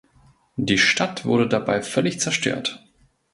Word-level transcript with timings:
Die 0.57 0.79
Stadt 0.79 1.25
wurde 1.25 1.47
dabei 1.47 1.83
völlig 1.83 2.19
zerstört. 2.19 2.83